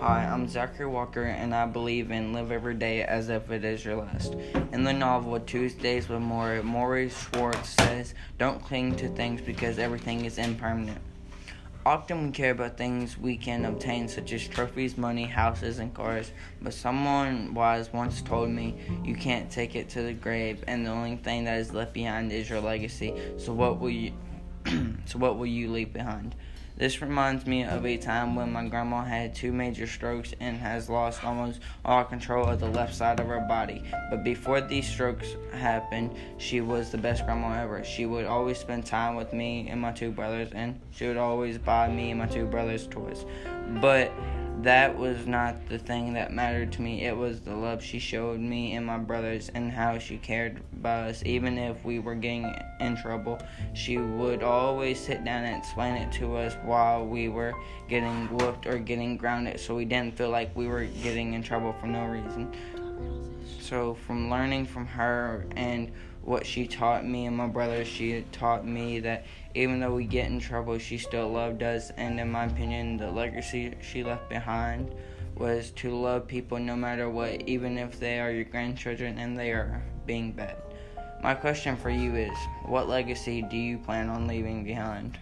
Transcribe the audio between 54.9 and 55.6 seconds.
sit down and